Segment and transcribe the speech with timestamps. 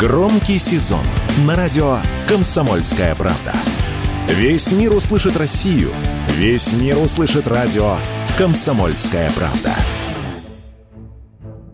[0.00, 1.04] Громкий сезон
[1.46, 3.52] на радио «Комсомольская правда».
[4.28, 5.90] Весь мир услышит Россию.
[6.38, 7.96] Весь мир услышит радио
[8.38, 9.74] «Комсомольская правда».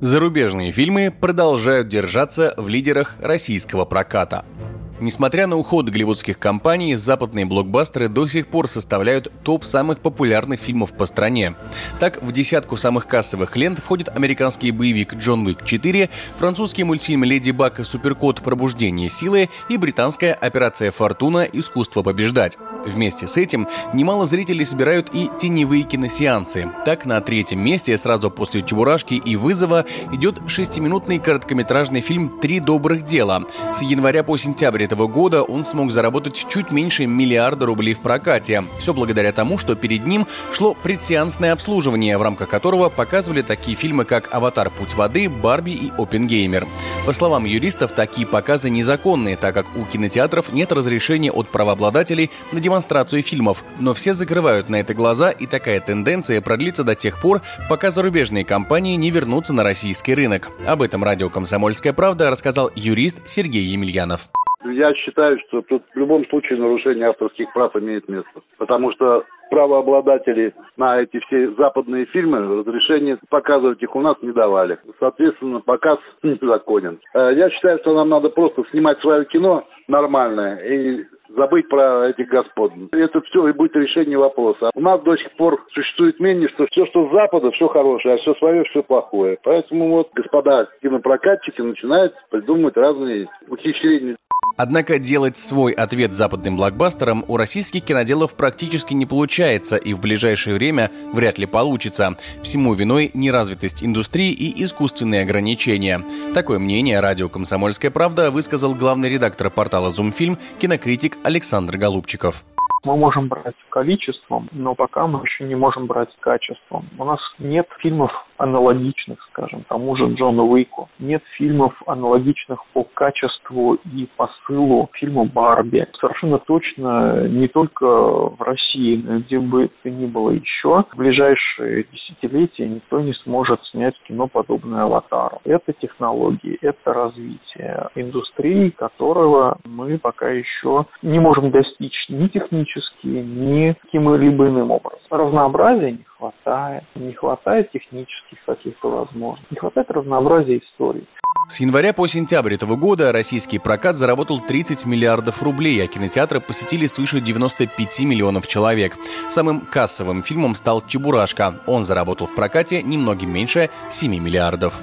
[0.00, 4.44] Зарубежные фильмы продолжают держаться в лидерах российского проката–
[5.00, 10.92] Несмотря на уход голливудских компаний, западные блокбастеры до сих пор составляют топ самых популярных фильмов
[10.92, 11.54] по стране.
[12.00, 17.52] Так, в десятку самых кассовых лент входит американский боевик «Джон Уик 4», французский мультфильм «Леди
[17.52, 18.42] Баг и Суперкот.
[18.42, 21.44] Пробуждение силы» и британская «Операция Фортуна.
[21.44, 22.58] Искусство побеждать».
[22.84, 26.70] Вместе с этим немало зрителей собирают и теневые киносеансы.
[26.84, 33.04] Так, на третьем месте, сразу после «Чебурашки» и «Вызова» идет шестиминутный короткометражный фильм «Три добрых
[33.04, 33.44] дела».
[33.72, 38.64] С января по сентябрь этого года он смог заработать чуть меньше миллиарда рублей в прокате.
[38.78, 44.06] Все благодаря тому, что перед ним шло предсеансное обслуживание, в рамках которого показывали такие фильмы,
[44.06, 44.70] как «Аватар.
[44.70, 46.66] Путь воды», «Барби» и «Опенгеймер».
[47.04, 52.58] По словам юристов, такие показы незаконные, так как у кинотеатров нет разрешения от правообладателей на
[52.58, 57.42] демонстрацию фильмов, но все закрывают на это глаза, и такая тенденция продлится до тех пор,
[57.68, 60.50] пока зарубежные компании не вернутся на российский рынок.
[60.66, 64.30] Об этом радио «Комсомольская правда» рассказал юрист Сергей Емельянов.
[64.78, 68.42] Я считаю, что тут в любом случае нарушение авторских прав имеет место.
[68.58, 74.78] Потому что правообладатели на эти все западные фильмы разрешение показывать их у нас не давали.
[75.00, 77.00] Соответственно, показ незаконен.
[77.12, 82.28] Э, я считаю, что нам надо просто снимать свое кино нормальное и забыть про этих
[82.28, 82.72] господ.
[82.92, 84.70] Это все и будет решение вопроса.
[84.74, 88.18] У нас до сих пор существует мнение, что все, что с Запада, все хорошее, а
[88.18, 89.38] все свое, все плохое.
[89.42, 94.16] Поэтому вот господа кинопрокатчики начинают придумывать разные ухищрения.
[94.58, 100.56] Однако делать свой ответ западным блокбастерам у российских киноделов практически не получается и в ближайшее
[100.56, 102.16] время вряд ли получится.
[102.42, 106.04] Всему виной неразвитость индустрии и искусственные ограничения.
[106.34, 112.44] Такое мнение радио «Комсомольская правда» высказал главный редактор портала «Зумфильм» кинокритик Александр Голубчиков.
[112.84, 116.88] Мы можем брать количеством, но пока мы еще не можем брать качеством.
[116.98, 120.88] У нас нет фильмов аналогичных, скажем, тому же Джону Уику.
[120.98, 125.86] Нет фильмов аналогичных по качеству и посылу фильму «Барби».
[126.00, 131.84] Совершенно точно не только в России, но где бы то ни было еще, в ближайшие
[131.92, 135.40] десятилетия никто не сможет снять кино, подобное «Аватару».
[135.44, 143.72] Это технологии, это развитие индустрии, которого мы пока еще не можем достичь ни технически, ни
[143.72, 145.00] каким-либо иным образом.
[145.10, 151.06] Разнообразия не хватает, не хватает технических каких-то возможностей, не хватает разнообразия историй.
[151.48, 156.86] С января по сентябрь этого года российский прокат заработал 30 миллиардов рублей, а кинотеатры посетили
[156.86, 158.96] свыше 95 миллионов человек.
[159.30, 161.54] Самым кассовым фильмом стал «Чебурашка».
[161.66, 164.78] Он заработал в прокате немногим меньше 7 миллиардов.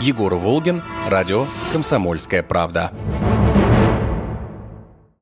[0.00, 2.92] Егор Волгин, радио «Комсомольская правда».